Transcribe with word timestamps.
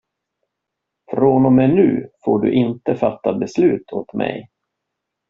Från 1.11 1.45
och 1.45 1.51
med 1.51 1.69
nu 1.69 2.09
får 2.25 2.39
du 2.39 2.53
inte 2.53 2.95
fatta 2.95 3.33
beslut 3.33 3.91
åt 3.91 4.13
mig. 4.13 4.49